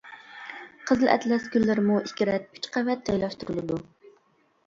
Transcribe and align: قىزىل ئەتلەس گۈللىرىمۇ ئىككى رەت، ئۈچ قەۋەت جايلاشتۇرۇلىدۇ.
قىزىل 0.91 1.11
ئەتلەس 1.15 1.43
گۈللىرىمۇ 1.55 1.99
ئىككى 2.05 2.27
رەت، 2.31 2.49
ئۈچ 2.57 2.67
قەۋەت 2.77 3.03
جايلاشتۇرۇلىدۇ. 3.11 3.77